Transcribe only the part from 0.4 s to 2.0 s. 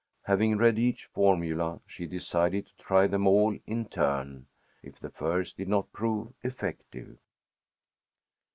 read each formula,